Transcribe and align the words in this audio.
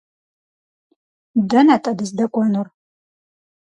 Дэнэ-тӏэ 1.49 1.91
дыздэкӏуэнур? 1.97 2.67